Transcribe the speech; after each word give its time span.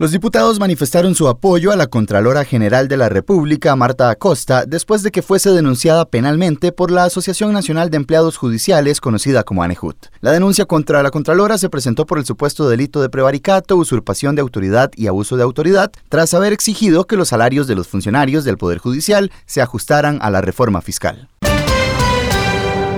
Los 0.00 0.12
diputados 0.12 0.60
manifestaron 0.60 1.16
su 1.16 1.26
apoyo 1.26 1.72
a 1.72 1.76
la 1.76 1.88
Contralora 1.88 2.44
General 2.44 2.86
de 2.86 2.96
la 2.96 3.08
República, 3.08 3.74
Marta 3.74 4.10
Acosta, 4.10 4.64
después 4.64 5.02
de 5.02 5.10
que 5.10 5.22
fuese 5.22 5.50
denunciada 5.50 6.04
penalmente 6.04 6.70
por 6.70 6.92
la 6.92 7.02
Asociación 7.02 7.52
Nacional 7.52 7.90
de 7.90 7.96
Empleados 7.96 8.36
Judiciales, 8.36 9.00
conocida 9.00 9.42
como 9.42 9.64
ANEJUT. 9.64 9.96
La 10.20 10.30
denuncia 10.30 10.66
contra 10.66 11.02
la 11.02 11.10
Contralora 11.10 11.58
se 11.58 11.68
presentó 11.68 12.06
por 12.06 12.18
el 12.18 12.24
supuesto 12.24 12.68
delito 12.68 13.02
de 13.02 13.10
prevaricato, 13.10 13.76
usurpación 13.76 14.36
de 14.36 14.42
autoridad 14.42 14.92
y 14.94 15.08
abuso 15.08 15.36
de 15.36 15.42
autoridad, 15.42 15.90
tras 16.08 16.32
haber 16.32 16.52
exigido 16.52 17.08
que 17.08 17.16
los 17.16 17.26
salarios 17.26 17.66
de 17.66 17.74
los 17.74 17.88
funcionarios 17.88 18.44
del 18.44 18.56
Poder 18.56 18.78
Judicial 18.78 19.32
se 19.46 19.62
ajustaran 19.62 20.20
a 20.22 20.30
la 20.30 20.40
reforma 20.40 20.80
fiscal. 20.80 21.26